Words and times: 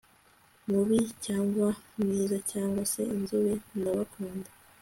mubi 0.69 0.99
cyangwa 1.25 1.67
mwiza 2.01 2.37
cyangwa 2.51 2.81
se 2.91 3.01
inzobe 3.15 3.53
ndabakunda 3.77 4.49